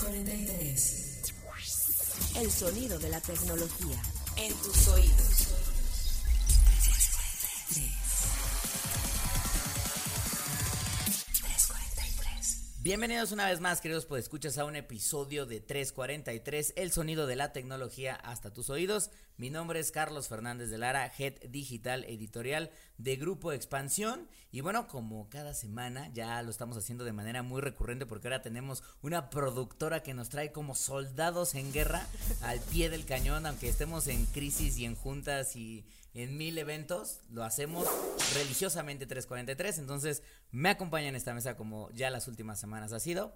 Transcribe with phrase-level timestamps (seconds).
[0.00, 1.32] 343.
[2.36, 4.02] El sonido de la tecnología.
[4.36, 5.48] En tus oídos.
[12.90, 17.52] Bienvenidos una vez más, queridos escuchas a un episodio de 343, el sonido de la
[17.52, 19.12] tecnología hasta tus oídos.
[19.36, 24.28] Mi nombre es Carlos Fernández de Lara, Head Digital Editorial de Grupo Expansión.
[24.50, 28.42] Y bueno, como cada semana ya lo estamos haciendo de manera muy recurrente porque ahora
[28.42, 32.08] tenemos una productora que nos trae como soldados en guerra
[32.40, 37.20] al pie del cañón, aunque estemos en crisis y en juntas y en mil eventos,
[37.30, 37.86] lo hacemos
[38.34, 43.32] religiosamente 343, entonces me acompaña en esta mesa como ya las últimas semanas ha sido.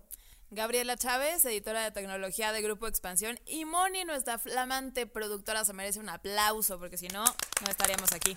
[0.51, 5.99] Gabriela Chávez, editora de tecnología de Grupo Expansión, y Moni, nuestra flamante productora, se merece
[5.99, 8.35] un aplauso, porque si no, no estaríamos aquí.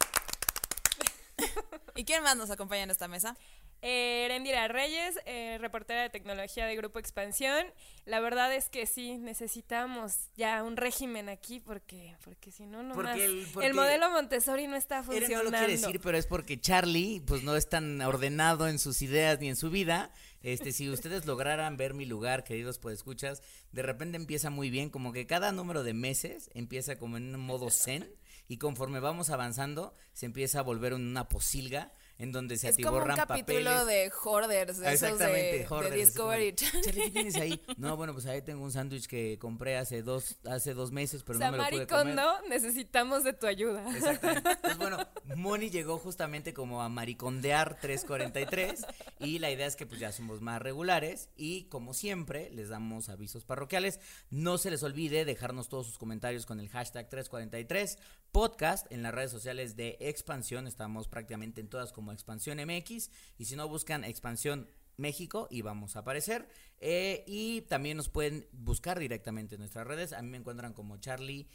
[1.95, 3.35] ¿Y quién más nos acompaña en esta mesa?
[3.81, 7.65] Eh, Erendira Reyes, eh, reportera de tecnología de Grupo Expansión.
[8.05, 12.95] La verdad es que sí, necesitamos ya un régimen aquí porque, porque si no, no
[12.95, 15.37] Porque el- modelo Montessori no está funcionando.
[15.37, 19.01] no lo quiere decir, pero es porque Charlie, pues no es tan ordenado en sus
[19.01, 20.11] ideas ni en su vida.
[20.41, 23.41] Este, si ustedes lograran ver mi lugar, queridos escuchas,
[23.71, 27.41] de repente empieza muy bien, como que cada número de meses empieza como en un
[27.41, 28.09] modo zen
[28.47, 32.97] y conforme vamos avanzando se empieza a volver una posilga en donde se es como
[32.97, 33.87] un atiborran capítulo papeles.
[33.87, 36.83] de Hoarders, de esos Exactamente, de, Hoarders, de como Discovery Channel.
[36.83, 37.61] Charlie, ¿qué tienes ahí?
[37.77, 41.37] No, bueno, pues ahí tengo un sándwich que compré hace dos, hace dos meses, pero
[41.37, 42.15] no me lo pude comer.
[42.15, 43.85] Samaricondo, necesitamos de tu ayuda.
[43.95, 44.49] Exactamente.
[44.67, 44.97] Pues bueno,
[45.35, 48.85] Moni llegó justamente como a maricondear 343
[49.19, 53.09] y la idea es que pues ya somos más regulares y como siempre les damos
[53.09, 53.99] avisos parroquiales.
[54.29, 57.97] No se les olvide dejarnos todos sus comentarios con el hashtag 343
[58.31, 60.67] podcast en las redes sociales de Expansión.
[60.67, 65.95] Estamos prácticamente en todas como Expansión MX y si no buscan Expansión México y vamos
[65.95, 66.47] a aparecer.
[66.79, 70.13] Eh, y también nos pueden buscar directamente en nuestras redes.
[70.13, 71.47] A mí me encuentran como Charlie,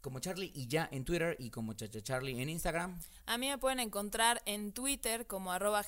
[0.00, 3.00] como Charlie y ya en Twitter y como Chacha Charlie en Instagram.
[3.26, 5.84] A mí me pueden encontrar en Twitter como arroba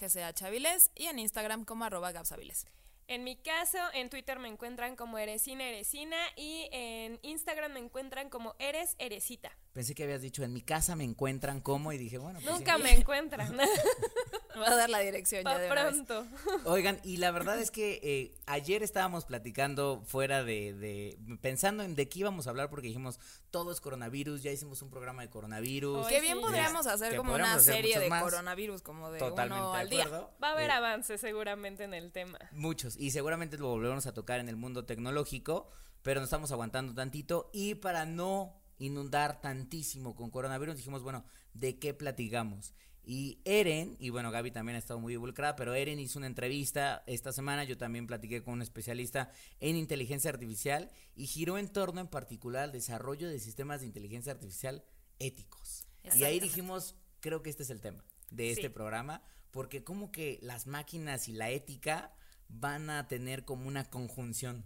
[0.94, 2.66] y en Instagram como arroba gapsaviles.
[3.10, 8.30] En mi caso, en Twitter me encuentran como Eresina Eresina y en Instagram me encuentran
[8.30, 9.50] como Eres Eresita.
[9.72, 12.76] Pensé que habías dicho en mi casa me encuentran como y dije, bueno, pues Nunca
[12.76, 12.84] sí.
[12.84, 13.58] me encuentran.
[14.58, 15.72] Va a dar la dirección ya de vez.
[15.72, 16.26] pronto.
[16.64, 21.94] Oigan, y la verdad es que eh, ayer estábamos platicando fuera de, de, pensando en
[21.94, 25.30] de qué íbamos a hablar porque dijimos, todo es coronavirus, ya hicimos un programa de
[25.30, 26.06] coronavirus.
[26.06, 26.42] Oye, Que bien sí.
[26.42, 28.22] podríamos hacer Que como podríamos una hacer serie de más.
[28.22, 30.08] coronavirus, como de Totalmente uno de al día.
[30.42, 32.38] Va a haber Eh, avances seguramente en el tema.
[32.52, 35.68] Muchos, y seguramente lo volveremos a tocar en el mundo tecnológico,
[36.02, 41.78] pero nos estamos aguantando tantito y para no inundar tantísimo con coronavirus dijimos, bueno, ¿de
[41.78, 42.72] qué platicamos?
[43.12, 47.02] Y Eren, y bueno, Gaby también ha estado muy involucrada, pero Eren hizo una entrevista
[47.08, 52.00] esta semana, yo también platiqué con un especialista en inteligencia artificial y giró en torno
[52.00, 54.84] en particular al desarrollo de sistemas de inteligencia artificial
[55.18, 55.88] éticos.
[56.14, 58.68] Y ahí dijimos, creo que este es el tema de este Sí.
[58.68, 62.14] programa, porque como que las máquinas y la ética
[62.48, 64.64] van a tener como una conjunción.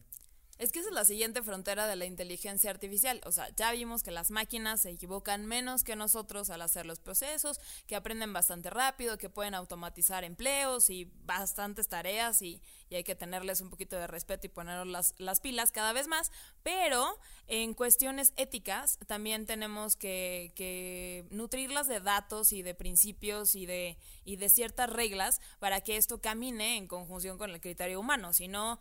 [0.56, 3.20] Es que esa es la siguiente frontera de la inteligencia artificial.
[3.26, 7.00] O sea, ya vimos que las máquinas se equivocan menos que nosotros al hacer los
[7.00, 12.62] procesos, que aprenden bastante rápido, que pueden automatizar empleos y bastantes tareas y,
[12.94, 16.31] hay que tenerles un poquito de respeto y poner las, las pilas cada vez más.
[16.62, 23.66] Pero en cuestiones éticas también tenemos que, que nutrirlas de datos y de principios y
[23.66, 28.32] de, y de ciertas reglas para que esto camine en conjunción con el criterio humano.
[28.32, 28.78] Si no,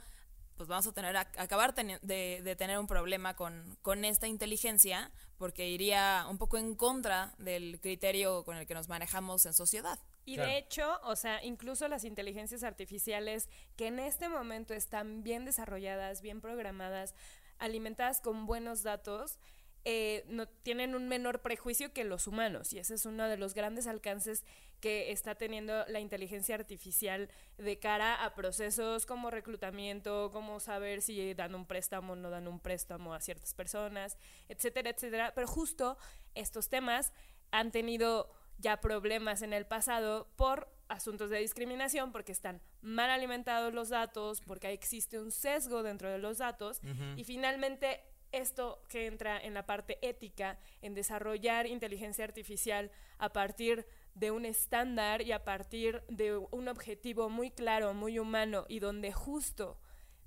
[0.56, 4.28] pues vamos a tener a, acabar teni- de, de tener un problema con, con esta
[4.28, 9.54] inteligencia porque iría un poco en contra del criterio con el que nos manejamos en
[9.54, 10.00] sociedad.
[10.26, 10.50] Y Claro.
[10.50, 16.22] de hecho, o sea, incluso las inteligencias artificiales que en este momento están bien desarrolladas,
[16.22, 17.14] bien programadas,
[17.60, 19.40] alimentadas con buenos datos,
[19.86, 22.72] eh, no, tienen un menor prejuicio que los humanos.
[22.72, 24.46] Y ese es uno de los grandes alcances
[24.84, 31.34] que está teniendo la inteligencia artificial de cara a procesos como reclutamiento, como saber si
[31.36, 34.18] dan un préstamo o no dan un préstamo a ciertas personas,
[34.50, 35.32] etcétera, etcétera.
[35.34, 35.98] Pero justo
[36.36, 37.14] estos temas
[37.52, 43.74] han tenido ya problemas en el pasado por asuntos de discriminación, porque están mal alimentados
[43.74, 46.82] los datos, porque existe un sesgo dentro de los datos,
[47.16, 48.02] y finalmente
[48.34, 53.86] esto que entra en la parte ética, en desarrollar inteligencia artificial a partir de
[54.32, 59.78] un estándar y a partir de un objetivo muy claro, muy humano, y donde justo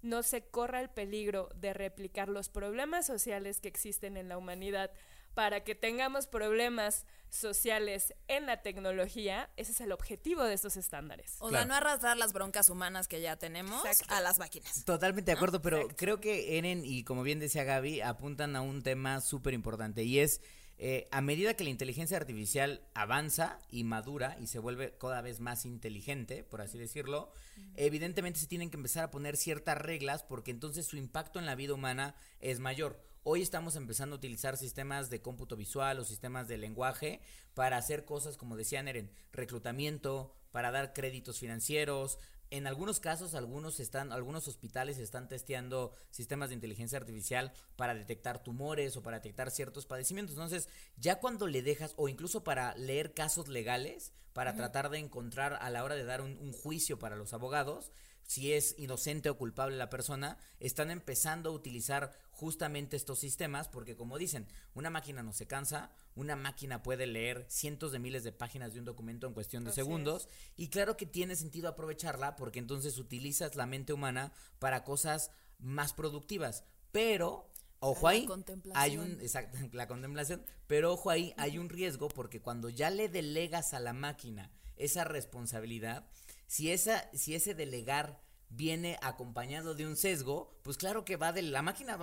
[0.03, 4.91] no se corra el peligro de replicar los problemas sociales que existen en la humanidad
[5.35, 11.37] para que tengamos problemas sociales en la tecnología, ese es el objetivo de estos estándares.
[11.41, 14.85] O sea, no arrastrar las broncas humanas que ya tenemos a las máquinas.
[14.87, 18.83] Totalmente de acuerdo, pero creo que Eren y como bien decía Gaby, apuntan a un
[18.83, 20.41] tema súper importante y es
[20.79, 25.41] eh, a medida que la inteligencia artificial avanza y madura y se vuelve cada vez
[25.41, 27.31] más inteligente, por así decirlo,
[27.77, 31.55] evidentemente se tienen que empezar a poner ciertas reglas porque entonces su impacto en la
[31.55, 33.03] vida humana es mayor.
[33.23, 37.21] Hoy estamos empezando a utilizar sistemas de cómputo visual o sistemas de lenguaje
[37.55, 42.19] para hacer cosas como decían Eren, reclutamiento, para dar créditos financieros,
[42.51, 48.43] en algunos casos, algunos están, algunos hospitales están testeando sistemas de inteligencia artificial para detectar
[48.43, 50.37] tumores o para detectar ciertos padecimientos.
[50.37, 55.55] Entonces, ya cuando le dejas, o incluso para leer casos legales, para tratar de encontrar
[55.55, 57.91] a la hora de dar un juicio para los abogados,
[58.27, 63.97] si es inocente o culpable la persona, están empezando a utilizar justamente estos sistemas porque
[63.97, 68.33] como dicen, una máquina no se cansa, una máquina puede leer cientos de miles de
[68.33, 72.59] páginas de un documento en cuestión de segundos y claro que tiene sentido aprovecharla porque
[72.59, 77.51] entonces utilizas la mente humana para cosas más productivas, pero
[77.81, 78.27] Ojo ahí,
[78.75, 83.09] hay un, exacto, la contemplación, pero ojo ahí, hay un riesgo porque cuando ya le
[83.09, 86.07] delegas a la máquina esa responsabilidad,
[86.47, 91.43] si, esa, si ese delegar viene acompañado de un sesgo, pues claro que va de
[91.43, 91.99] la máquina,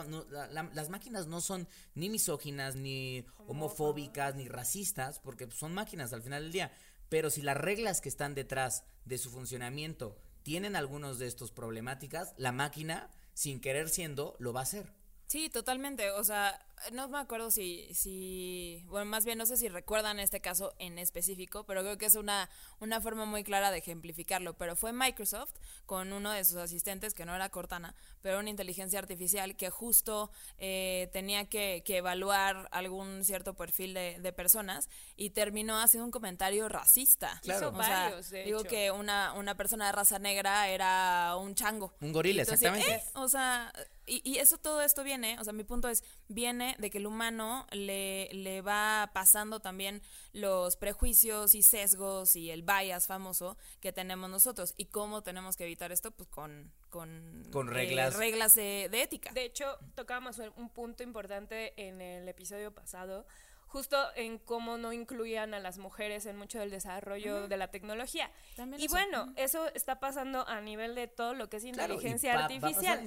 [0.74, 6.44] las máquinas no son ni misóginas, ni homofóbicas, ni racistas, porque son máquinas al final
[6.44, 6.72] del día.
[7.10, 12.34] Pero si las reglas que están detrás de su funcionamiento tienen algunos de estos problemáticas,
[12.38, 14.94] la máquina, sin querer siendo, lo va a hacer.
[15.28, 16.12] Sí, totalmente.
[16.12, 16.60] O sea,
[16.92, 21.00] no me acuerdo si, si, bueno, más bien no sé si recuerdan este caso en
[21.00, 22.50] específico, pero creo que es una,
[22.80, 24.56] una forma muy clara de ejemplificarlo.
[24.58, 25.54] Pero fue Microsoft
[25.86, 30.32] con uno de sus asistentes, que no era Cortana, pero una inteligencia artificial que justo
[30.58, 36.12] eh, tenía que, que, evaluar algún cierto perfil de, de, personas y terminó haciendo un
[36.12, 37.40] comentario racista.
[37.44, 37.70] Claro.
[37.70, 41.94] o varios, sea, digo que una, una persona de raza negra era un chango.
[42.02, 42.92] Un gorila, exactamente.
[42.92, 43.72] Eh, o sea,
[44.06, 47.06] y, y eso todo esto viene, o sea, mi punto es, viene de que el
[47.06, 50.02] humano le, le va pasando también
[50.32, 54.74] los prejuicios y sesgos y el bias famoso que tenemos nosotros.
[54.78, 56.12] ¿Y cómo tenemos que evitar esto?
[56.12, 59.32] Pues con, con, con eh, reglas, reglas de, de ética.
[59.34, 63.26] De hecho, tocábamos un punto importante en el episodio pasado
[63.74, 68.30] justo en cómo no incluían a las mujeres en mucho del desarrollo de la tecnología.
[68.78, 73.04] y bueno, eso está pasando a nivel de todo lo que es inteligencia, artificial.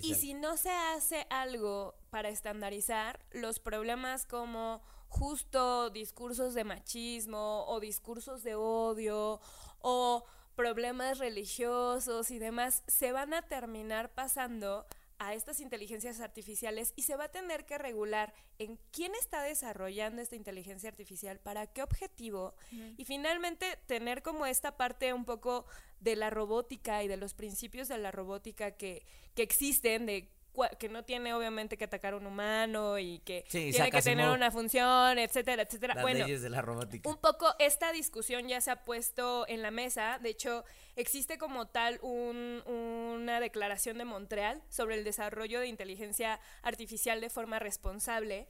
[0.00, 7.66] Y si no se hace algo para estandarizar, los problemas como justo discursos de machismo
[7.66, 9.42] o discursos de odio
[9.80, 14.86] o problemas religiosos y demás se van a terminar pasando
[15.18, 20.22] a estas inteligencias artificiales y se va a tener que regular en quién está desarrollando
[20.22, 22.54] esta inteligencia artificial, para qué objetivo
[22.96, 25.66] y finalmente tener como esta parte un poco
[26.00, 29.04] de la robótica y de los principios de la robótica que,
[29.34, 30.30] que existen, de
[30.78, 34.50] que no tiene obviamente que atacar a un humano y que tiene que tener una
[34.50, 35.94] función, etcétera, etcétera.
[35.94, 37.08] Las bueno, leyes de la robótica.
[37.08, 40.18] Un poco esta discusión ya se ha puesto en la mesa.
[40.20, 40.64] De hecho,
[40.98, 47.30] existe como tal un, una declaración de Montreal sobre el desarrollo de inteligencia artificial de
[47.30, 48.46] forma responsable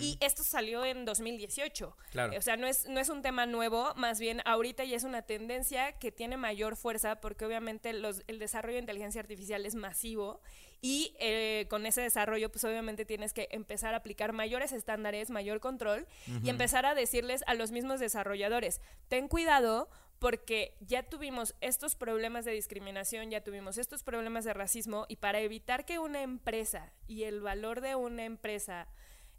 [0.00, 1.96] y esto salió en 2018.
[2.10, 2.36] Claro.
[2.36, 5.22] O sea, no es, no es un tema nuevo, más bien ahorita ya es una
[5.22, 10.40] tendencia que tiene mayor fuerza porque obviamente los, el desarrollo de inteligencia artificial es masivo
[10.82, 15.60] y eh, con ese desarrollo, pues obviamente tienes que empezar a aplicar mayores estándares, mayor
[15.60, 16.06] control
[16.42, 22.44] y empezar a decirles a los mismos desarrolladores, ten cuidado porque ya tuvimos estos problemas
[22.44, 27.24] de discriminación, ya tuvimos estos problemas de racismo y para evitar que una empresa y
[27.24, 28.86] el valor de una empresa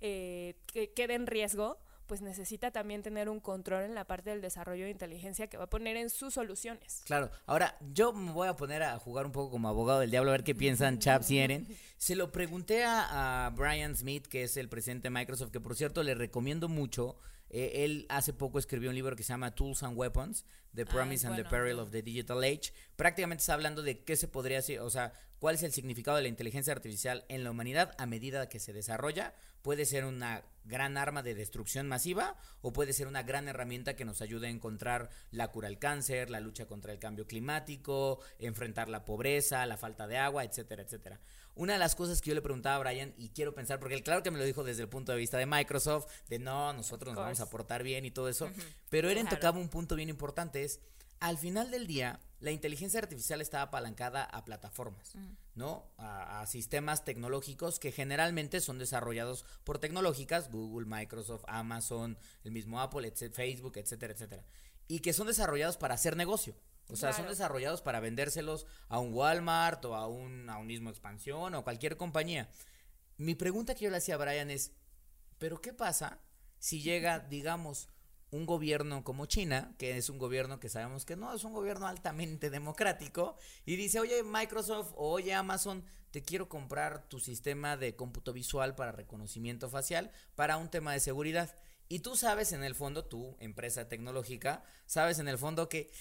[0.02, 1.78] eh, en riesgo,
[2.12, 5.64] pues necesita también tener un control en la parte del desarrollo de inteligencia que va
[5.64, 7.04] a poner en sus soluciones.
[7.06, 10.32] Claro, ahora yo me voy a poner a jugar un poco como abogado del diablo
[10.32, 11.66] a ver qué piensan Chaps y Eren.
[11.96, 15.74] Se lo pregunté a, a Brian Smith, que es el presidente de Microsoft, que por
[15.74, 17.16] cierto le recomiendo mucho
[17.50, 21.28] eh, él hace poco escribió un libro que se llama Tools and Weapons, The Promise
[21.28, 22.74] and the Peril of the Digital Age.
[22.96, 26.22] Prácticamente está hablando de qué se podría hacer, o sea, cuál es el significado de
[26.22, 29.34] la inteligencia artificial en la humanidad a medida que se desarrolla.
[29.64, 34.06] Puede ser una gran arma de destrucción masiva o puede ser una gran herramienta que
[34.06, 38.88] nos ayude a encontrar la cura al cáncer, la lucha contra el cambio climático, enfrentar
[38.88, 41.20] la pobreza, la falta de agua, etcétera, etcétera.
[41.56, 44.04] Una de las cosas que yo le preguntaba a Brian, y quiero pensar, porque él
[44.04, 47.16] claro que me lo dijo desde el punto de vista de Microsoft, de no, nosotros
[47.16, 48.52] nos vamos a portar bien y todo eso,
[48.92, 50.82] pero Eren tocaba un punto bien importante, es
[51.20, 55.14] al final del día, la inteligencia artificial está apalancada a plataformas,
[55.56, 55.86] ¿no?
[55.98, 62.82] A, a, sistemas tecnológicos que generalmente son desarrollados por tecnológicas, Google, Microsoft, Amazon, el mismo
[62.82, 64.44] Apple, Facebook, etcétera, etcétera.
[64.88, 66.56] Y que son desarrollados para hacer negocio.
[66.90, 70.90] O sea, son desarrollados para vendérselos a un Walmart o a un, a un mismo
[70.90, 72.50] expansión o cualquier compañía.
[73.18, 74.74] Mi pregunta que yo le hacía a Brian es,
[75.38, 76.20] ¿pero qué pasa
[76.60, 77.88] si llega, digamos,
[78.32, 81.88] un gobierno como China, que es un gobierno que sabemos que no es un gobierno
[81.88, 88.34] altamente democrático, y dice, oye Microsoft oye Amazon, te quiero comprar tu sistema de cómputo
[88.34, 91.56] visual para reconocimiento facial para un tema de seguridad.
[91.88, 95.92] Y tú sabes en el fondo, tu empresa tecnológica, sabes en el fondo que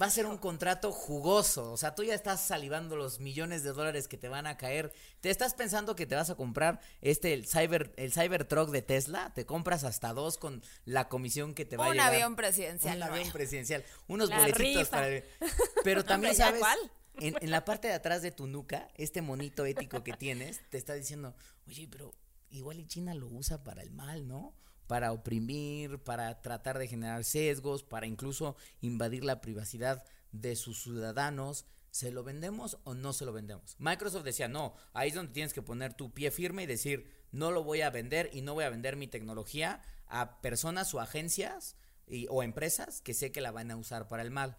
[0.00, 1.72] va a ser un contrato jugoso.
[1.72, 4.92] O sea, tú ya estás salivando los millones de dólares que te van a caer.
[5.20, 9.32] ¿Te estás pensando que te vas a comprar este, el Cyber, el Cybertruck de Tesla?
[9.34, 12.08] Te compras hasta dos con la comisión que te va a llegar.
[12.10, 12.96] Un avión presidencial.
[12.96, 13.84] Un avión presidencial.
[14.06, 15.08] Unos boletitos para...
[15.84, 16.62] Pero también sabes...
[17.18, 20.76] En, en la parte de atrás de tu nuca, este monito ético que tienes, te
[20.76, 21.34] está diciendo,
[21.66, 22.12] oye, pero
[22.50, 24.54] igual y China lo usa para el mal, ¿no?
[24.86, 31.66] Para oprimir, para tratar de generar sesgos, para incluso invadir la privacidad de sus ciudadanos.
[31.90, 33.74] ¿Se lo vendemos o no se lo vendemos?
[33.78, 37.50] Microsoft decía, no, ahí es donde tienes que poner tu pie firme y decir, no
[37.50, 41.76] lo voy a vender y no voy a vender mi tecnología a personas o agencias
[42.06, 44.58] y, o empresas que sé que la van a usar para el mal.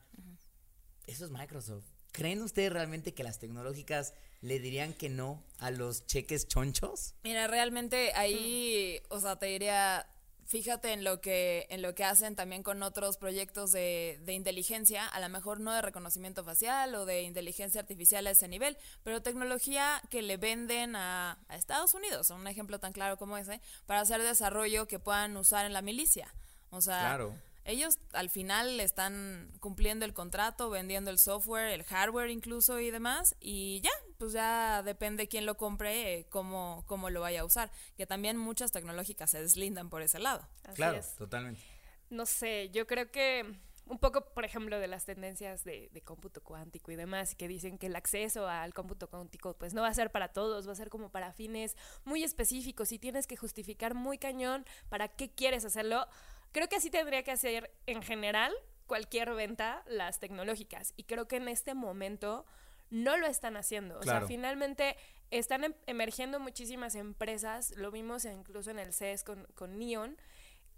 [1.06, 1.86] Eso es Microsoft.
[2.12, 7.14] ¿Creen ustedes realmente que las tecnológicas le dirían que no a los cheques chonchos?
[7.24, 10.08] Mira, realmente ahí, o sea, te diría,
[10.48, 15.06] fíjate en lo que en lo que hacen también con otros proyectos de, de, inteligencia,
[15.06, 19.22] a lo mejor no de reconocimiento facial o de inteligencia artificial a ese nivel, pero
[19.22, 24.01] tecnología que le venden a, a Estados Unidos, un ejemplo tan claro como ese, para
[24.01, 26.34] hacer desarrollo que puedan usar en la milicia.
[26.72, 27.36] O sea, claro
[27.68, 33.36] ellos al final están cumpliendo el contrato, vendiendo el software, el hardware incluso y demás,
[33.42, 37.72] y ya, pues ya depende quién lo compre, eh, cómo, cómo lo vaya a usar,
[37.96, 40.48] que también muchas tecnológicas se deslindan por ese lado.
[40.64, 41.16] Así claro, es.
[41.16, 41.62] totalmente.
[42.10, 43.46] No sé, yo creo que
[43.86, 47.78] un poco, por ejemplo, de las tendencias de, de, cómputo cuántico y demás, que dicen
[47.78, 50.76] que el acceso al cómputo cuántico pues no va a ser para todos, va a
[50.76, 55.64] ser como para fines muy específicos y tienes que justificar muy cañón para qué quieres
[55.64, 56.06] hacerlo
[56.52, 58.54] Creo que así tendría que hacer en general
[58.86, 60.94] cualquier venta las tecnológicas.
[60.96, 62.46] Y creo que en este momento
[62.89, 64.00] no lo están haciendo.
[64.00, 64.96] O sea, finalmente
[65.32, 70.17] están em, emergiendo muchísimas empresas, lo vimos incluso en el CES con, con Neon,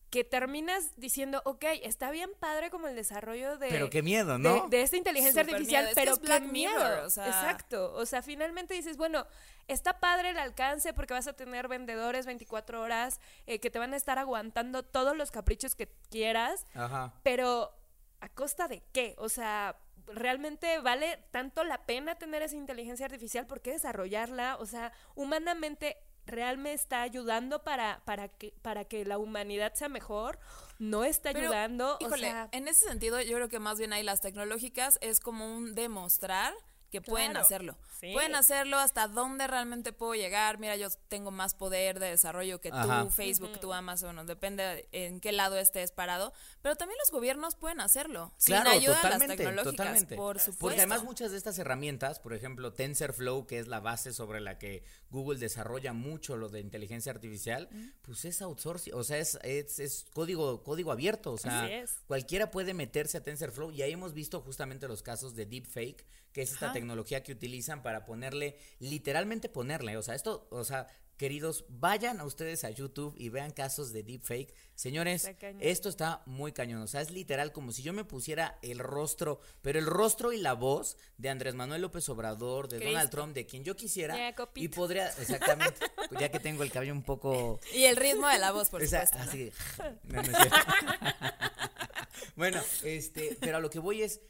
[0.10, 3.70] que terminas diciendo, ok, está bien padre como el desarrollo de...
[3.70, 4.68] Pero qué miedo, ¿no?
[4.68, 7.06] De, esta inteligencia artificial, pero es qué miedo.
[7.06, 7.28] o sea...
[7.28, 7.94] Exacto.
[7.94, 9.28] O sea, finalmente dices, bueno,
[9.68, 13.94] está padre el alcance porque vas a tener vendedores 24 horas eh, que te van
[13.94, 16.66] a estar aguantando todos los caprichos que quieras.
[16.74, 17.14] Ajá.
[17.22, 17.72] Pero,
[18.20, 19.14] ¿a costa de qué?
[19.20, 19.78] O sea,
[20.08, 24.58] realmente vale tanto la pena tener esa inteligencia artificial, ¿por qué desarrollarla?
[24.58, 30.40] O sea, humanamente realmente está ayudando para, para, que, para que la humanidad sea mejor,
[30.78, 31.98] no está ayudando.
[32.00, 35.76] Híjole, en ese sentido yo creo que más bien ahí las tecnológicas es como un
[35.76, 36.54] demostrar
[36.90, 37.78] que pueden hacerlo.
[38.00, 40.58] Pueden hacerlo hasta dónde realmente puedo llegar.
[40.58, 45.32] Mira, yo tengo más poder de desarrollo que tú, Facebook, tú, Amazon, depende en qué
[45.32, 46.34] lado estés parado.
[46.62, 48.34] Pero también los gobiernos pueden hacerlo.
[48.46, 50.16] Claro, sin ayuda totalmente, las tecnológicas, totalmente.
[50.16, 50.60] por supuesto.
[50.60, 54.58] Porque además muchas de estas herramientas, por ejemplo, TensorFlow, que es la base sobre la
[54.58, 57.70] que Google desarrolla mucho lo de inteligencia artificial,
[58.02, 61.34] pues es outsourcing, o sea, es, es, es, código, código abierto.
[61.34, 61.70] O sea,
[62.08, 66.42] cualquiera puede meterse a TensorFlow y ahí hemos visto justamente los casos de deepfake que
[66.42, 70.88] es esta tecnología que utilizan para ponerle, literalmente ponerle, o sea, esto, o sea,
[71.20, 74.54] queridos, vayan a ustedes a YouTube y vean casos de deepfake.
[74.74, 78.80] Señores, esto está muy cañón, o sea, es literal como si yo me pusiera el
[78.80, 83.36] rostro, pero el rostro y la voz de Andrés Manuel López Obrador, de Donald Trump,
[83.36, 85.82] de quien yo quisiera, y podría, exactamente,
[86.18, 87.60] ya que tengo el cabello un poco...
[87.74, 89.18] Y el ritmo de la voz, por supuesto.
[89.20, 89.52] Así,
[92.38, 94.22] bueno, este, pero a lo que voy es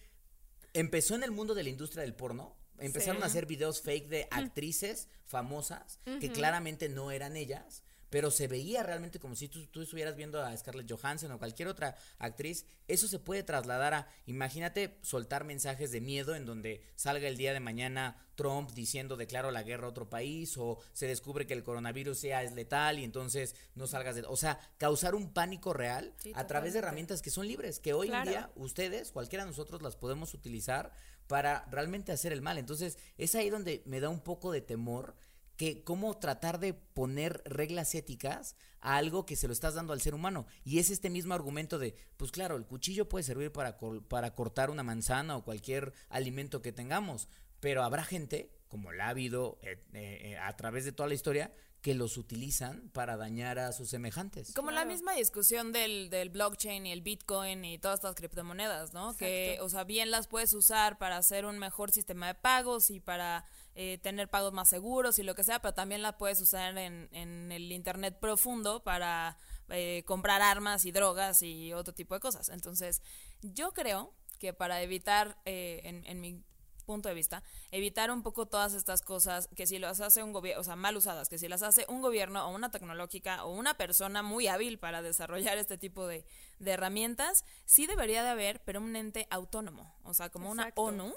[0.73, 2.55] empezó en el mundo de la industria del porno.
[2.77, 8.47] Empezaron a hacer videos fake de actrices famosas que claramente no eran ellas pero se
[8.47, 12.65] veía realmente como si tú, tú, estuvieras viendo a Scarlett Johansson o cualquier otra actriz.
[12.87, 17.53] Eso se puede trasladar a, imagínate, soltar mensajes de miedo en donde salga el día
[17.53, 21.63] de mañana Trump diciendo declaro la guerra a otro país o se descubre que el
[21.63, 24.23] coronavirus sea es letal y entonces no salgas de...
[24.27, 28.09] O sea, causar un pánico real a través de herramientas que son libres, que hoy
[28.11, 30.93] en día ustedes, cualquiera de nosotros las podemos utilizar
[31.27, 32.57] para realmente hacer el mal.
[32.57, 35.15] Entonces, es ahí donde me da un poco de temor
[35.59, 39.99] que cómo tratar de poner reglas éticas a algo que se lo estás dando al
[39.99, 40.47] ser humano.
[40.63, 44.69] Y es este mismo argumento de, pues claro, el cuchillo puede servir para, para cortar
[44.69, 47.27] una manzana o cualquier alimento que tengamos,
[47.59, 51.53] pero habrá gente, como la ha habido eh, eh, a través de toda la historia,
[51.81, 54.53] que los utilizan para dañar a sus semejantes.
[54.53, 59.15] Como la misma discusión del, del, blockchain y el bitcoin y todas estas criptomonedas, ¿no?
[59.15, 62.99] Que, o sea, bien las puedes usar para hacer un mejor sistema de pagos y
[62.99, 63.45] para
[63.81, 67.07] eh, tener pagos más seguros y lo que sea, pero también la puedes usar en,
[67.13, 69.37] en el Internet profundo para
[69.69, 72.49] eh, comprar armas y drogas y otro tipo de cosas.
[72.49, 73.01] Entonces,
[73.41, 76.43] yo creo que para evitar, eh, en, en mi
[76.85, 80.59] punto de vista, evitar un poco todas estas cosas que si las hace un gobierno,
[80.59, 83.77] o sea, mal usadas, que si las hace un gobierno o una tecnológica o una
[83.77, 86.25] persona muy hábil para desarrollar este tipo de,
[86.57, 91.13] de herramientas, sí debería de haber, pero un ente autónomo, o sea, como una ONU.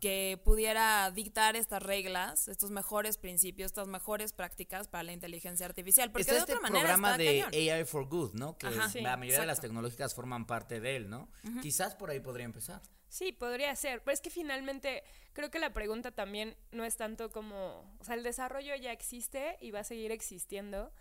[0.00, 6.10] Que pudiera dictar estas reglas, estos mejores principios, estas mejores prácticas para la inteligencia artificial.
[6.10, 8.56] Porque de este otra manera programa de AI for Good, ¿no?
[8.56, 11.28] Que la mayoría de las tecnológicas forman parte de él, ¿no?
[11.62, 12.82] Quizás por ahí podría empezar.
[13.08, 17.30] Sí, podría ser, pero es que finalmente creo que la pregunta también no es tanto
[17.30, 20.92] como, o sea, el desarrollo ya existe y va a seguir existiendo.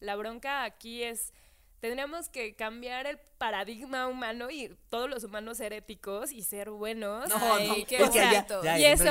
[0.00, 1.32] La bronca aquí es,
[1.82, 7.28] tendríamos que cambiar el paradigma humano y todos los humanos ser éticos y ser buenos.
[7.28, 7.84] No, no, y
[8.84, 9.04] eso,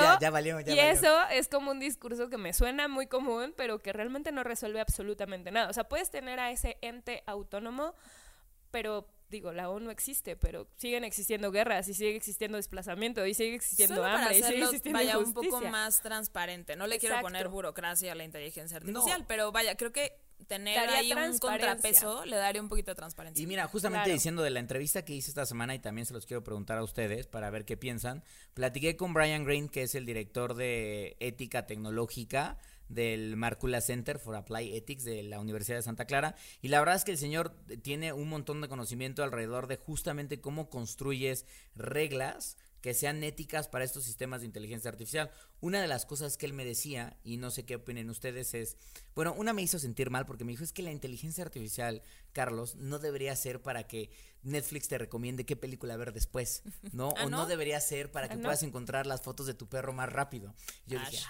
[0.67, 4.45] y eso es como un discurso que me suena muy común, pero que realmente no
[4.45, 5.69] resuelve absolutamente nada.
[5.69, 7.93] O sea, puedes tener a ese ente autónomo,
[8.71, 13.55] pero digo, la ONU existe, pero siguen existiendo guerras y sigue existiendo desplazamiento y sigue
[13.55, 16.77] existiendo hambre y sigue existiendo vaya un poco más transparente.
[16.77, 21.11] No le quiero poner burocracia a la inteligencia artificial, pero vaya, creo que tener ahí
[21.11, 23.43] un contrapeso le daría un poquito de transparencia.
[23.43, 26.25] Y mira, justamente diciendo de la entrevista que hice esta semana y también se los
[26.25, 30.05] quiero preguntar a ustedes para ver qué piensan, platiqué con Brian Green, que es el
[30.05, 32.57] director de ética tecnológica
[32.89, 36.35] del Marcula Center for Applied Ethics de la Universidad de Santa Clara.
[36.61, 40.41] Y la verdad es que el señor tiene un montón de conocimiento alrededor de justamente
[40.41, 41.45] cómo construyes
[41.75, 45.31] reglas que sean éticas para estos sistemas de inteligencia artificial.
[45.59, 48.77] Una de las cosas que él me decía, y no sé qué opinen ustedes, es,
[49.15, 52.01] bueno, una me hizo sentir mal porque me dijo, es que la inteligencia artificial,
[52.33, 54.09] Carlos, no debería ser para que
[54.43, 57.13] Netflix te recomiende qué película ver después, ¿no?
[57.17, 57.45] ¿Ah, o no?
[57.45, 60.55] debería ser para que puedas encontrar las fotos de tu perro más rápido.
[60.87, 61.23] yo dije,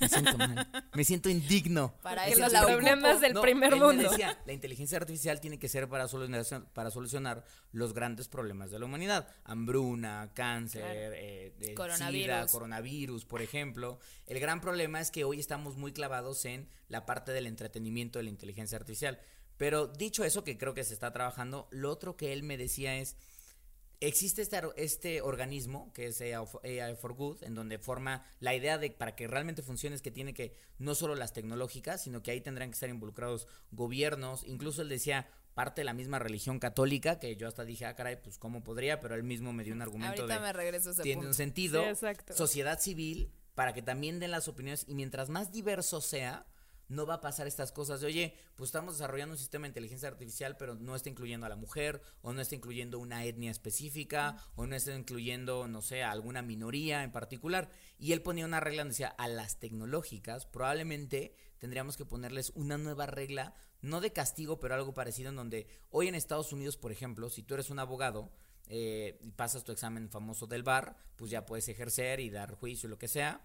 [0.00, 0.68] me siento mal.
[0.94, 1.94] Me siento indigno.
[2.02, 4.10] Para eso los problemas del primer mundo.
[4.44, 8.86] la inteligencia artificial tiene que ser para solucionar, para solucionar los grandes problemas de la
[8.86, 9.28] humanidad.
[9.44, 12.50] Hambruna, cáncer, eh, coronavirus.
[12.50, 13.98] coronavirus, por ejemplo.
[14.26, 18.24] El gran problema es que hoy estamos muy clavados en la parte del entretenimiento de
[18.24, 19.20] la inteligencia artificial.
[19.56, 22.96] Pero dicho eso, que creo que se está trabajando, lo otro que él me decía
[22.96, 23.16] es
[24.00, 28.90] existe este, este organismo que es AI for Good, en donde forma la idea de
[28.90, 32.40] para que realmente funcione es que tiene que no solo las tecnológicas, sino que ahí
[32.40, 37.34] tendrán que estar involucrados gobiernos, incluso él decía parte de la misma religión católica, que
[37.36, 40.22] yo hasta dije, ah, caray, pues cómo podría, pero él mismo me dio un argumento
[40.22, 41.82] Ahorita me regreso ese tiene un sentido,
[42.34, 46.46] sociedad civil, para que también den las opiniones y mientras más diverso sea,
[46.88, 50.08] no va a pasar estas cosas de, oye, pues estamos desarrollando un sistema de inteligencia
[50.08, 54.36] artificial, pero no está incluyendo a la mujer, o no está incluyendo una etnia específica,
[54.54, 57.70] o no está incluyendo, no sé, a alguna minoría en particular.
[57.98, 62.78] Y él ponía una regla donde decía, a las tecnológicas probablemente tendríamos que ponerles una
[62.78, 66.92] nueva regla, no de castigo, pero algo parecido en donde hoy en Estados Unidos, por
[66.92, 68.30] ejemplo, si tú eres un abogado,
[68.68, 72.88] eh, y pasas tu examen famoso del bar, pues ya puedes ejercer y dar juicio,
[72.88, 73.40] lo que sea.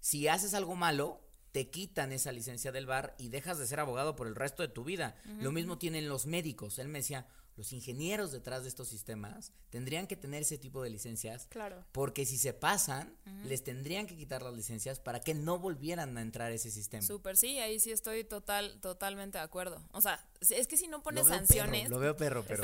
[0.00, 1.25] Si haces algo malo,
[1.56, 4.68] te quitan esa licencia del bar y dejas de ser abogado por el resto de
[4.68, 5.16] tu vida.
[5.40, 6.78] Lo mismo tienen los médicos.
[6.78, 10.90] Él me decía, los ingenieros detrás de estos sistemas tendrían que tener ese tipo de
[10.90, 11.46] licencias.
[11.48, 11.82] Claro.
[11.92, 16.20] Porque si se pasan, les tendrían que quitar las licencias para que no volvieran a
[16.20, 17.02] entrar a ese sistema.
[17.02, 19.82] Súper, sí, ahí sí estoy total, totalmente de acuerdo.
[19.92, 21.88] O sea, es que si no pones sanciones.
[21.88, 22.62] lo veo perro, pero.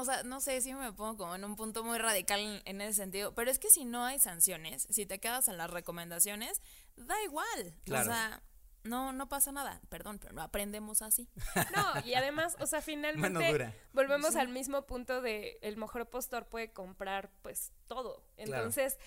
[0.00, 2.94] o sea, no sé si me pongo como en un punto muy radical en, ese
[2.94, 3.34] sentido.
[3.34, 6.62] Pero es que si no hay sanciones, si te quedas en las recomendaciones,
[7.06, 7.74] da igual.
[7.86, 8.42] O sea
[8.88, 11.28] no, no pasa nada, perdón, pero no aprendemos así.
[11.76, 16.72] No, y además, o sea, finalmente volvemos al mismo punto de el mejor postor puede
[16.72, 18.24] comprar pues todo.
[18.36, 18.98] Entonces,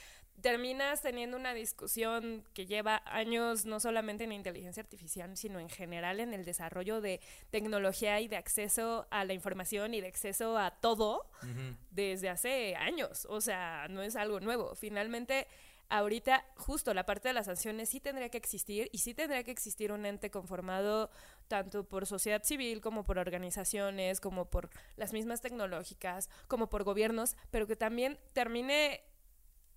[0.41, 6.19] terminas teniendo una discusión que lleva años no solamente en inteligencia artificial, sino en general
[6.19, 10.71] en el desarrollo de tecnología y de acceso a la información y de acceso a
[10.71, 11.29] todo
[11.91, 13.25] desde hace años.
[13.29, 14.75] O sea, no es algo nuevo.
[14.75, 15.47] Finalmente,
[15.91, 19.51] ahorita justo la parte de las sanciones sí tendría que existir y sí tendría que
[19.51, 21.09] existir un ente conformado
[21.47, 27.35] tanto por sociedad civil como por organizaciones, como por las mismas tecnológicas, como por gobiernos,
[27.51, 29.03] pero que también termine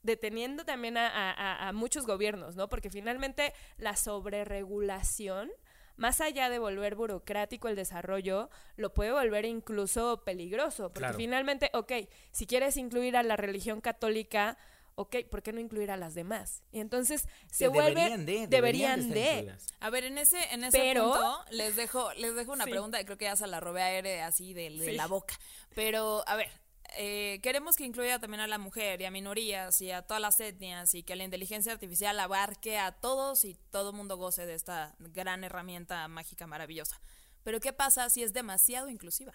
[0.03, 2.69] deteniendo también a, a, a muchos gobiernos, ¿no?
[2.69, 5.51] Porque finalmente la sobreregulación
[5.97, 11.17] más allá de volver burocrático el desarrollo, lo puede volver incluso peligroso, porque Claro.
[11.17, 11.93] finalmente, ok,
[12.33, 14.59] si quieres incluir a la religión católica,
[14.97, 16.63] ok, ¿por qué no incluir a las demás?
[16.73, 17.95] Y entonces se vuelve...
[18.01, 19.55] deberían de, deberían de.
[19.81, 22.71] A ver, en ese, en ese Pero- punto les dejo, les dejo una Sí.
[22.71, 24.93] pregunta que creo que ya se la robé a Ere así de, de Sí.
[24.93, 25.35] la boca.
[25.75, 26.49] Pero, a ver,
[26.97, 30.39] eh, queremos que incluya también a la mujer y a minorías y a todas las
[30.39, 34.55] etnias y que la inteligencia artificial abarque a todos y todo el mundo goce de
[34.55, 37.01] esta gran herramienta mágica maravillosa.
[37.43, 39.33] Pero ¿qué pasa si es demasiado inclusiva?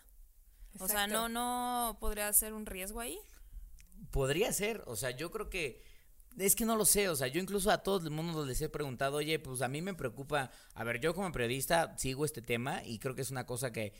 [0.80, 3.19] O sea, no, no podría ser un riesgo ahí.
[4.12, 5.82] Podría ser, o sea, yo creo que
[6.38, 8.70] es que no lo sé, o sea, yo incluso a todo el mundo les he
[8.70, 12.84] preguntado, oye, pues a mí me preocupa, a ver, yo como periodista sigo este tema
[12.86, 13.94] y creo que es una cosa que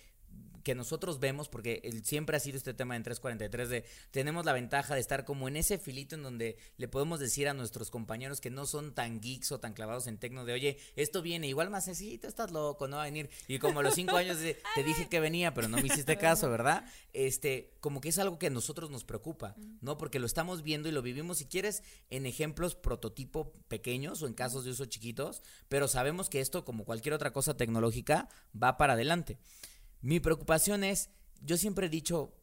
[0.62, 4.52] que nosotros vemos, porque el- siempre ha sido este tema en 343 de tenemos la
[4.54, 8.42] ventaja de estar como en ese filito en donde le podemos decir a nuestros compañeros
[8.42, 11.70] que no son tan geeks o tan clavados en tecno de, oye, esto viene, igual
[11.70, 13.30] más así, tú estás loco, no va a venir.
[13.48, 16.18] Y como a los cinco años de, te dije que venía, pero no me hiciste
[16.20, 16.86] caso, ¿verdad?
[17.13, 19.98] Este, como que es algo que a nosotros nos preocupa, ¿no?
[19.98, 24.34] Porque lo estamos viendo y lo vivimos, si quieres, en ejemplos prototipo pequeños o en
[24.34, 28.28] casos de uso chiquitos, pero sabemos que esto, como cualquier otra cosa tecnológica,
[28.62, 29.39] va para adelante.
[30.02, 31.10] Mi preocupación es,
[31.42, 32.34] yo siempre he dicho,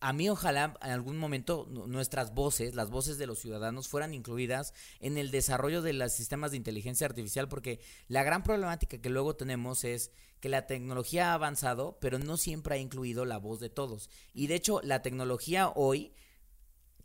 [0.00, 4.14] a mí ojalá en algún momento nu- nuestras voces, las voces de los ciudadanos, fueran
[4.14, 9.10] incluidas en el desarrollo de los sistemas de inteligencia artificial, porque la gran problemática que
[9.10, 13.58] luego tenemos es que la tecnología ha avanzado, pero no siempre ha incluido la voz
[13.58, 14.08] de todos.
[14.32, 16.12] Y de hecho, la tecnología hoy,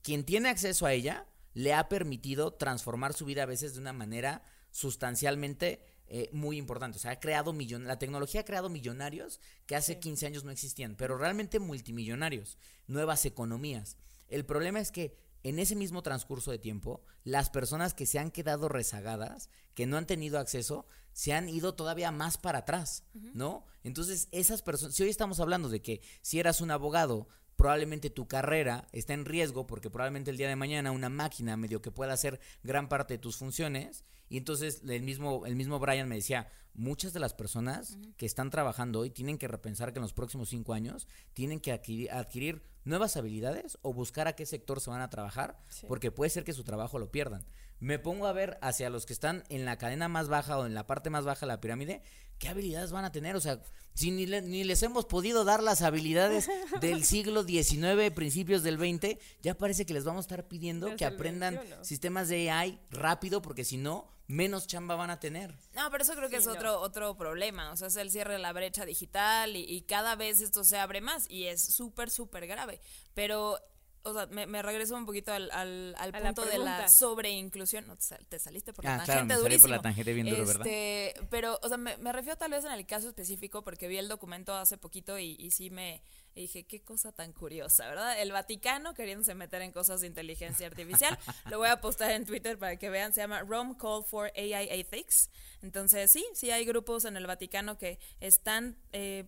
[0.04, 3.94] quien tiene acceso a ella, le ha permitido transformar su vida a veces de una
[3.94, 6.98] manera sustancialmente eh, muy importante.
[6.98, 10.52] O sea, ha creado millon la tecnología ha creado millonarios que hace 15 años no
[10.52, 13.98] existían, pero realmente multimillonarios, nuevas economías.
[14.28, 18.32] El problema es que en ese mismo transcurso de tiempo, las personas que se han
[18.32, 23.66] quedado rezagadas, que no han tenido acceso, se han ido todavía más para atrás, ¿no?
[23.84, 27.28] Entonces, esas personas, si hoy estamos hablando de que si eras un abogado,
[27.64, 31.82] probablemente tu carrera está en riesgo porque probablemente el día de mañana una máquina medio
[31.82, 34.04] que pueda hacer gran parte de tus funciones.
[34.28, 38.50] Y entonces el mismo el mismo Brian me decía muchas de las personas que están
[38.50, 42.64] trabajando hoy tienen que repensar que en los próximos cinco años tienen que adquirir, adquirir
[42.84, 45.86] nuevas habilidades o buscar a qué sector se van a trabajar Sí.
[45.88, 47.46] porque puede ser que su trabajo lo pierdan
[47.80, 50.74] me pongo a ver hacia los que están en la cadena más baja o en
[50.74, 52.02] la parte más baja de la pirámide
[52.40, 53.62] qué habilidades van a tener o sea
[53.94, 56.50] si ni, le- ni les hemos podido dar las habilidades
[56.82, 60.98] del siglo XIX, principios del XX, ya parece que les vamos a estar pidiendo Desde
[60.98, 61.86] que aprendan 21.
[61.86, 65.56] sistemas de AI rápido, porque si no, menos chamba van a tener.
[65.76, 66.54] No, pero eso creo que Sí, es no.
[66.54, 67.72] otro, otro problema.
[67.72, 70.78] O sea, es el cierre de la brecha digital y, y cada vez esto se
[70.80, 72.82] abre más y es súper, súper grave.
[73.14, 73.60] Pero,
[74.04, 77.88] o sea, me, me regreso un poquito al, al, la punto de la sobreinclusión.
[77.88, 80.14] No, te, sal- te saliste por la Ah, claro, tangente me salí por la tangente
[80.14, 80.68] bien duro, ¿verdad?
[80.68, 83.98] Este, Pero, o sea, me, me refiero tal vez en el caso específico porque vi
[83.98, 86.02] el documento hace poquito y, y sí me
[86.36, 88.20] y dije, qué cosa tan curiosa, ¿verdad?
[88.20, 91.18] El Vaticano queriéndose meter en cosas de inteligencia artificial.
[91.52, 93.14] Lo voy a postar en Twitter para que vean.
[93.14, 95.30] Se llama Rome Call for AI Ethics.
[95.62, 99.26] Entonces, sí, sí hay grupos en el Vaticano que están eh,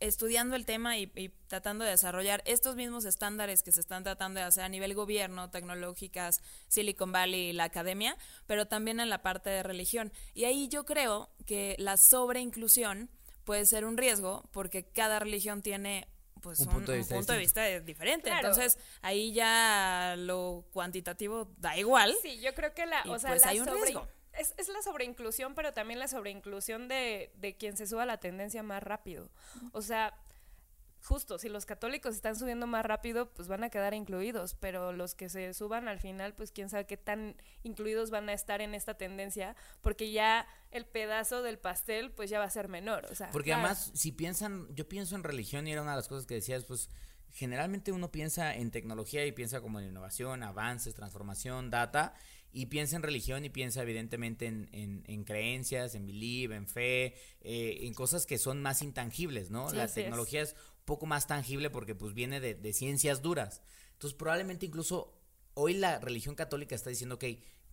[0.00, 4.40] estudiando el tema y, y tratando de desarrollar estos mismos estándares que se están tratando
[4.40, 9.22] de hacer a nivel gobierno, tecnológicas, Silicon Valley y la academia, pero también en la
[9.22, 10.12] parte de religión.
[10.34, 13.10] Y ahí yo creo que la sobreinclusión
[13.44, 16.08] puede ser un riesgo porque cada religión tiene
[16.42, 17.62] pues Un un, punto de un vista punto de distinto.
[17.70, 18.28] vista diferente.
[18.28, 18.48] Claro.
[18.48, 22.14] Entonces, ahí ya lo cuantitativo da igual.
[22.20, 24.06] Sí, yo creo que la, o sea, pues la hay un sobre- riesgo.
[24.38, 28.18] Es, es la sobreinclusión, pero también la sobreinclusión de, de quien se suba a la
[28.18, 29.30] tendencia más rápido.
[29.72, 30.14] O sea,
[31.04, 35.14] justo, si los católicos están subiendo más rápido, pues van a quedar incluidos, pero los
[35.14, 38.74] que se suban al final, pues quién sabe qué tan incluidos van a estar en
[38.74, 43.06] esta tendencia, porque ya el pedazo del pastel, pues ya va a ser menor.
[43.10, 43.64] O sea, Porque claro.
[43.64, 46.64] además, si piensan, yo pienso en religión y era una de las cosas que decías,
[46.64, 46.88] pues
[47.30, 52.14] generalmente uno piensa en tecnología y piensa como en innovación, avances, transformación, data,
[52.54, 57.14] y piensa en religión y piensa evidentemente en, en- en creencias, en believe, en fe,
[57.42, 59.68] eh, en cosas que son más intangibles, ¿no?
[59.68, 60.04] Sí, La así es.
[60.06, 63.60] tecnología es un poco más tangible porque pues viene de, de ciencias duras.
[63.92, 65.20] Entonces probablemente incluso
[65.54, 67.24] hoy la religión católica está diciendo, ok,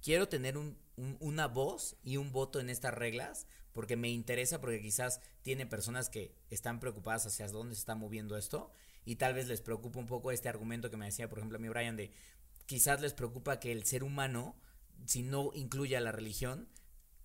[0.03, 4.59] quiero tener un- un- una voz y un voto en estas reglas porque me interesa,
[4.59, 8.71] porque quizás tiene personas que están preocupadas hacia dónde se está moviendo esto
[9.05, 11.61] y tal vez les preocupa un poco este argumento que me decía, por ejemplo, a
[11.61, 12.11] mí Brian, de
[12.65, 14.55] quizás les preocupa que el ser humano,
[15.05, 16.67] si no incluye a la religión,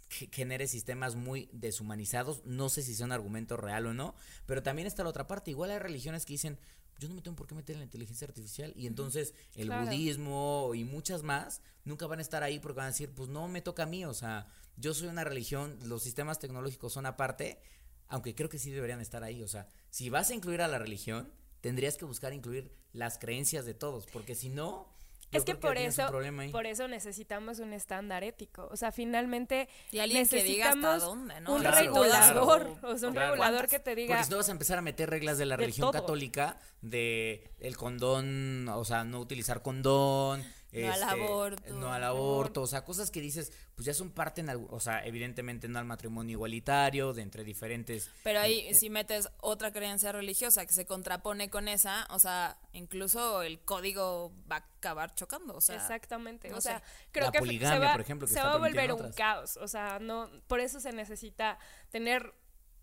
[0.08, 2.44] ge- genere sistemas muy deshumanizados.
[2.44, 4.14] No sé si sea un argumento real o no,
[4.46, 5.50] pero también está la otra parte.
[5.50, 6.58] Igual hay religiones que dicen,
[6.98, 8.72] yo no me tengo por qué meter en la inteligencia artificial.
[8.76, 9.84] Y entonces el Claro.
[9.84, 13.48] budismo y muchas más nunca van a estar ahí porque van a decir, pues no
[13.48, 17.60] me toca a mí, o sea, yo soy una religión, los sistemas tecnológicos son aparte,
[18.08, 19.42] aunque creo que sí deberían estar ahí.
[19.42, 23.64] O sea, si vas a incluir a la religión, tendrías que buscar incluir las creencias
[23.66, 24.94] de todos, porque si no...
[25.32, 26.06] yo Es que por eso,
[26.52, 28.68] por eso necesitamos un estándar ético.
[28.70, 31.54] O sea, finalmente Y alguien que diga hasta necesitamos dónde, ¿no?
[31.54, 32.94] un Claro, regulador, claro.
[32.94, 33.30] o sea, un Claro.
[33.32, 35.56] regulador que te diga, Porque si no vas a empezar a meter reglas de la
[35.56, 35.92] de religión todo.
[36.00, 40.44] católica, de el condón, o sea, no utilizar condón.
[40.82, 41.74] No al aborto.
[41.74, 44.80] No al aborto, o sea, cosas que dices, pues ya son parte, en algo, o
[44.80, 48.10] sea, evidentemente no al matrimonio igualitario, de entre diferentes.
[48.22, 53.42] Pero ahí si metes otra creencia religiosa que se contrapone con esa, o sea, incluso
[53.42, 56.48] el código va a acabar chocando, o sea, Exactamente.
[56.48, 56.84] no o sea, sé.
[57.12, 59.56] creo La que poligamia, se va, por ejemplo, que se va a volver un caos.
[59.58, 61.58] O sea, no, por eso se necesita
[61.90, 62.34] tener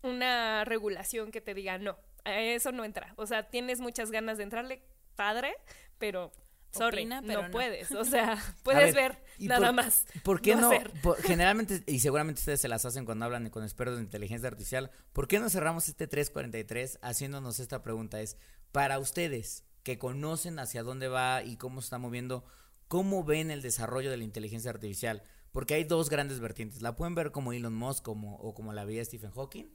[0.02, 3.14] una regulación que te diga no, a eso no entra.
[3.16, 4.82] O sea, tienes muchas ganas de entrarle,
[5.16, 5.54] padre,
[5.98, 6.32] pero
[6.74, 7.52] sorry, Opina, pero no, no.
[7.52, 7.90] puedes.
[7.92, 10.06] O sea, puedes ver, ¿y nada por- más.
[10.22, 10.70] ¿Por qué no?
[11.02, 14.90] por- generalmente, y seguramente ustedes se las hacen cuando hablan con expertos de inteligencia artificial,
[15.12, 18.20] ¿por qué no cerramos este 343 haciéndonos esta pregunta?
[18.20, 18.36] Es,
[18.72, 22.44] para ustedes que conocen hacia dónde va y cómo se está moviendo,
[22.88, 25.22] ¿cómo ven el desarrollo de la inteligencia artificial?
[25.52, 26.82] Porque hay dos grandes vertientes.
[26.82, 29.66] La pueden ver como Elon Musk como, o como la veía Stephen Hawking,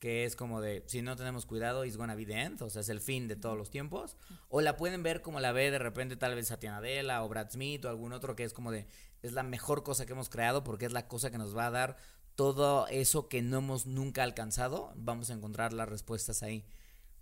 [0.00, 2.80] que es como de, si no tenemos cuidado, it's gonna be the end, o sea,
[2.80, 4.16] es el fin de todos los tiempos.
[4.48, 7.50] O la pueden ver como la ve de repente tal vez Satya Nadella o Brad
[7.50, 8.88] Smith o algún otro que es como de,
[9.22, 11.70] es la mejor cosa que hemos creado porque es la cosa que nos va a
[11.70, 11.96] dar
[12.34, 14.92] todo eso que no hemos nunca alcanzado.
[14.96, 16.64] Vamos a encontrar las respuestas ahí.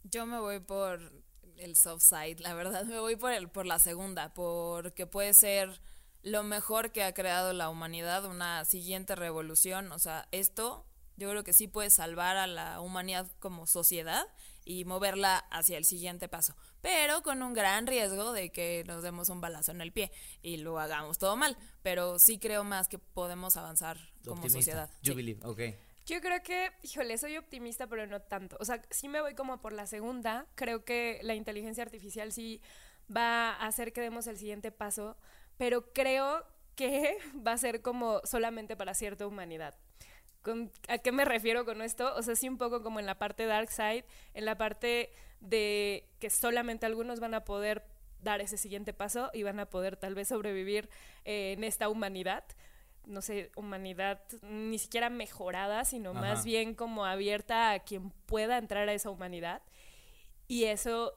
[0.04, 1.00] Yo me voy por
[1.56, 5.80] el soft side, la verdad, me voy por el por la segunda, porque puede ser
[6.22, 10.87] lo mejor que ha creado la humanidad, una siguiente revolución, o sea, esto
[11.18, 14.24] yo creo que sí puede salvar a la humanidad como sociedad
[14.64, 19.28] y moverla hacia el siguiente paso, pero con un gran riesgo de que nos demos
[19.28, 20.10] un balazo en el pie
[20.42, 24.58] y lo hagamos todo mal, pero sí creo más que podemos avanzar como Optimista.
[24.58, 24.90] sociedad.
[25.02, 25.16] You Sí.
[25.16, 25.60] believe, ok.
[26.06, 28.56] Yo creo que, híjole, soy optimista, pero no tanto.
[28.60, 30.46] O sea, sí me voy como por la segunda.
[30.54, 32.62] Creo que la inteligencia artificial sí
[33.14, 35.18] va a hacer que demos el siguiente paso,
[35.58, 39.74] pero creo que va a ser como solamente para cierta humanidad.
[40.42, 42.14] ¿Con- ¿A qué me refiero con esto?
[42.16, 46.08] O sea, sí un poco como en la parte dark side, en la parte de
[46.20, 47.84] que solamente algunos van a poder
[48.22, 50.88] dar ese siguiente paso y van a poder tal vez sobrevivir
[51.24, 52.44] eh, en esta humanidad.
[53.06, 56.20] No sé, humanidad ni siquiera mejorada, sino Ajá.
[56.20, 59.62] más bien como abierta a quien pueda entrar a esa humanidad.
[60.46, 61.14] Y eso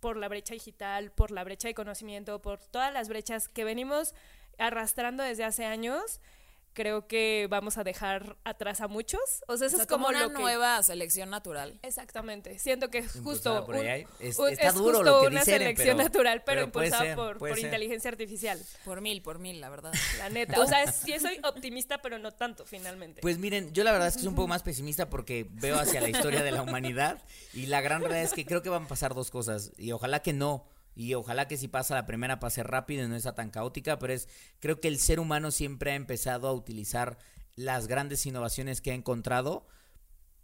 [0.00, 4.14] por la brecha digital, por la brecha de conocimiento, por todas las brechas que venimos
[4.58, 6.20] arrastrando desde hace años,
[6.74, 9.20] creo que vamos a dejar atrás a muchos.
[9.46, 10.38] O sea, eso O sea, es como, una lo que...
[10.40, 11.78] nueva selección natural.
[11.82, 12.58] Exactamente.
[12.58, 13.86] Siento que es Impulsada justo, por un-.
[14.20, 17.16] Es- un- está es duro justo lo que una selección pero- natural, pero, impulsada ser,
[17.16, 18.60] por, inteligencia artificial.
[18.84, 19.92] Por mil, por mil, la verdad.
[20.18, 20.60] La neta.
[20.60, 23.20] O sea, sí soy optimista, pero no tanto, finalmente.
[23.22, 26.00] Pues miren, yo la verdad es que soy un poco más pesimista porque veo hacia
[26.00, 28.88] la historia de la humanidad y la gran realidad es que creo que van a
[28.88, 30.66] pasar dos cosas y ojalá que no.
[30.94, 34.12] Y ojalá que si pasa la primera pase rápido y no sea tan caótica, pero
[34.12, 34.28] es
[34.60, 37.18] creo que el ser humano siempre ha empezado a utilizar
[37.56, 39.66] las grandes innovaciones que ha encontrado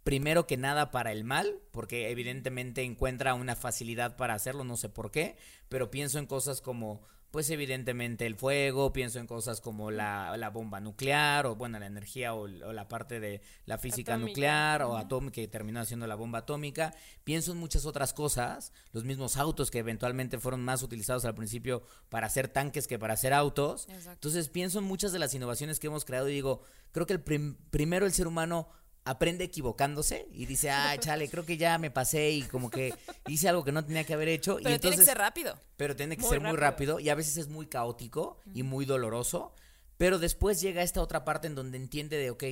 [0.03, 4.89] primero que nada para el mal, porque evidentemente encuentra una facilidad para hacerlo, no sé
[4.89, 5.37] por qué,
[5.69, 10.49] pero pienso en cosas como, pues evidentemente el fuego, pienso en cosas como la, la
[10.49, 14.29] bomba nuclear, o bueno, la energía o, o la parte de la física Atómica.
[14.29, 19.05] nuclear, o atómica, que terminó haciendo la bomba atómica, pienso en muchas otras cosas, los
[19.05, 23.33] mismos autos que eventualmente fueron más utilizados al principio para hacer tanques que para hacer
[23.33, 24.11] autos, Exacto.
[24.11, 27.21] entonces pienso en muchas de las innovaciones que hemos creado y digo, creo que el
[27.21, 28.67] prim- primero el ser humano
[29.03, 32.93] aprende equivocándose y dice, ah, chale, creo que ya me pasé y como que
[33.27, 34.57] hice algo que no tenía que haber hecho.
[34.57, 35.59] Pero y entonces, tiene que ser rápido.
[35.77, 36.95] pero tiene que Muy ser muy rápido.
[36.95, 39.53] rápido y a veces es muy caótico y muy doloroso.
[39.97, 42.43] Pero después llega esta otra parte en donde entiende de, ok,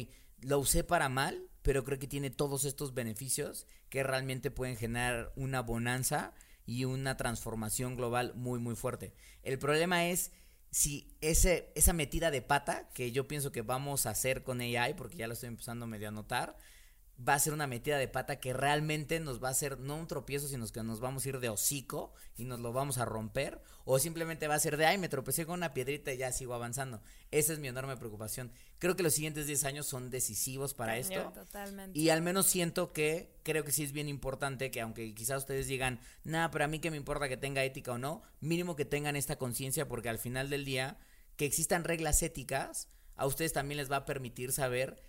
[0.42, 5.34] lo usé para mal, pero creo que tiene todos estos beneficios que realmente pueden generar
[5.36, 6.34] una bonanza
[6.66, 9.14] y una transformación global muy, muy fuerte.
[9.42, 10.32] El problema es
[10.72, 14.94] si ese, esa metida de pata que yo pienso que vamos a hacer con AI,
[14.96, 16.58] porque ya lo estoy empezando medio a notar,
[17.28, 20.08] va a ser una metida de pata que realmente nos va a hacer no un
[20.08, 23.62] tropiezo, sino que nos vamos a ir de hocico y nos lo vamos a romper,
[23.84, 26.54] o simplemente va a ser de, ay, me tropecé con una piedrita y ya sigo
[26.54, 27.02] avanzando.
[27.32, 28.52] Esa es mi enorme preocupación.
[28.78, 31.32] Creo que los siguientes 10 años son decisivos para esto.
[31.34, 32.00] Totalmente.
[32.00, 35.68] Y al menos siento que creo que sí es bien importante que aunque quizás ustedes
[35.68, 38.86] digan, nada, pero a mí que me importa que tenga ética o no, mínimo que
[38.86, 40.98] tengan esta conciencia porque al final del día
[41.36, 45.02] que existan reglas éticas a ustedes también les va a permitir saber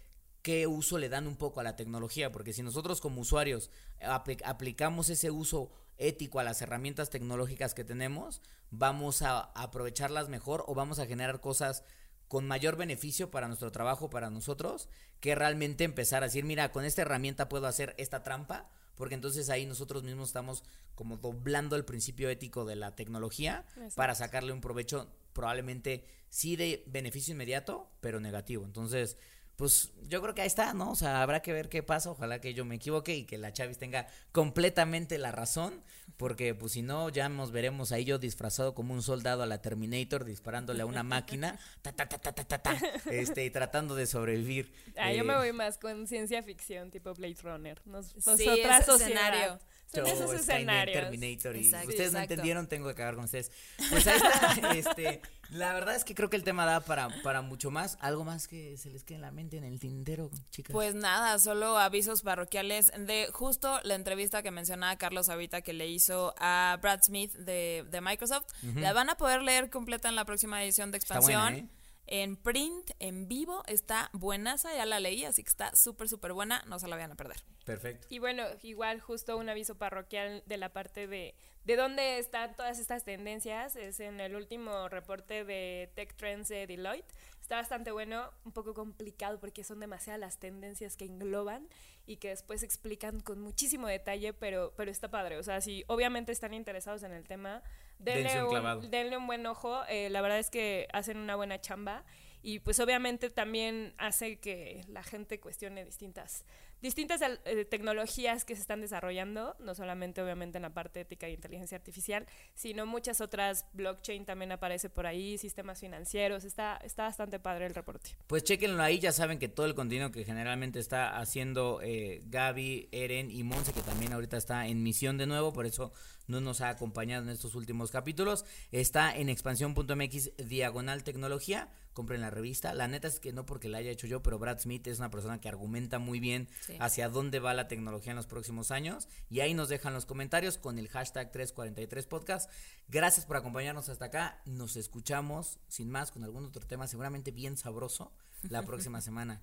[0.42, 4.42] qué uso le dan un poco a la tecnología, porque si nosotros como usuarios apli-
[4.44, 10.74] aplicamos ese uso ético a las herramientas tecnológicas que tenemos, vamos a aprovecharlas mejor o
[10.74, 11.84] vamos a generar cosas
[12.28, 16.84] con mayor beneficio para nuestro trabajo, para nosotros, que realmente empezar a decir, mira, con
[16.84, 20.62] esta herramienta puedo hacer esta trampa, porque entonces ahí nosotros mismos estamos
[20.94, 26.84] como doblando el principio ético de la tecnología para sacarle un provecho probablemente sí de
[26.86, 28.64] beneficio inmediato, pero negativo.
[28.64, 29.16] Entonces,
[29.60, 30.90] pues yo creo que ahí está, ¿no?
[30.90, 33.52] O sea, habrá que ver qué pasa, ojalá que yo me equivoque y que la
[33.52, 35.84] Chavis tenga completamente la razón,
[36.16, 39.60] porque pues si no, ya nos veremos ahí yo disfrazado como un soldado a la
[39.60, 42.74] Terminator disparándole a una máquina, ta, ta, ta, ta, ta, ta,
[43.10, 44.72] este, y tratando de sobrevivir.
[44.96, 47.82] Ah, yo me eh, voy más con ciencia ficción, tipo Blade Runner.
[47.84, 49.58] Nos, sí, otra escenario.
[49.92, 51.00] Son esos escenarios.
[51.00, 53.50] Terminator y ustedes no entendieron, tengo que acabar con ustedes.
[53.90, 57.42] Pues ahí está, este, la verdad es que creo que el tema da para, para
[57.42, 57.98] mucho más.
[58.00, 60.72] ¿Algo más que se les quede en la mente en el tintero, chicas?
[60.72, 65.88] Pues nada, solo avisos parroquiales de justo la entrevista que mencionaba Carlos ahorita que le
[65.88, 68.46] hizo a Brad Smith de, de Microsoft.
[68.76, 71.54] La van a poder leer completa en la próxima edición de expansión.
[71.54, 71.68] ¿eh?
[72.10, 76.62] en print, en vivo, está buenaza, ya la leí, así que está súper, súper buena,
[76.66, 77.42] no se la vayan a perder.
[77.70, 78.06] Perfecto.
[78.10, 82.78] Y bueno, igual justo un aviso parroquial de la parte de, de dónde están todas
[82.78, 88.30] estas tendencias, es en el último reporte de Tech Trends de Deloitte, está bastante bueno,
[88.44, 91.68] un poco complicado porque son demasiadas las tendencias que engloban
[92.06, 96.32] y que después explican con muchísimo detalle, pero, pero está padre, o sea, si obviamente
[96.32, 97.62] están interesados en el tema,
[97.98, 99.82] denle, un, denle un, buen ojo.
[99.88, 102.04] Eh, la verdad es que hacen una buena chamba
[102.42, 106.44] y pues obviamente también hace que la gente cuestione distintas
[106.82, 111.32] distintas eh, tecnologías que se están desarrollando, no solamente obviamente en la parte ética e
[111.32, 117.38] inteligencia artificial, sino muchas otras, blockchain también aparece por ahí, sistemas financieros, está, está bastante
[117.38, 118.16] padre el reporte.
[118.26, 122.88] Pues chequenlo ahí, ya saben que todo el contenido que generalmente está haciendo eh, Gaby,
[122.92, 125.92] Eren y Monse, que también ahorita está en misión de nuevo, por eso
[126.30, 132.30] no nos ha acompañado en estos últimos capítulos, está en expansión.mx diagonal tecnología compren la
[132.30, 132.72] revista.
[132.74, 135.10] La neta es que no porque la haya hecho yo, pero Brad Smith es una
[135.10, 139.08] persona que argumenta muy bien hacia dónde va la tecnología en los próximos años.
[139.28, 142.50] Y ahí nos dejan los comentarios con el hashtag 343podcast.
[142.88, 144.40] Gracias por acompañarnos hasta acá.
[144.44, 148.12] Nos escuchamos sin más con algún otro tema seguramente bien sabroso
[148.48, 149.42] la próxima semana.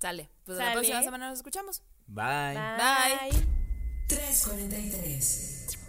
[0.00, 0.30] Sale.
[0.44, 1.82] Pues la próxima semana nos escuchamos.
[2.06, 2.54] Bye.
[2.54, 3.46] Bye.
[4.08, 5.81] 343.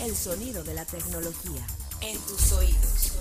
[0.00, 1.66] El sonido de la tecnología.
[2.00, 3.11] En tus oídos.